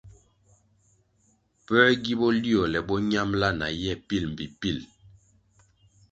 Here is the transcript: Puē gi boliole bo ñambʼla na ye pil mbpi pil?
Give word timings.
Puē 1.65 1.85
gi 2.03 2.13
boliole 2.19 2.79
bo 2.87 2.93
ñambʼla 3.11 3.47
na 3.59 3.67
ye 3.81 3.91
pil 4.07 4.23
mbpi 4.31 4.45
pil? 4.59 4.77